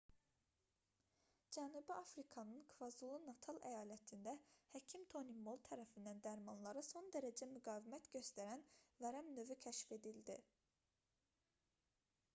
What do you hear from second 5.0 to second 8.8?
toni mol tərəfindən dərmanlara son dərəcə müqavimət göstərən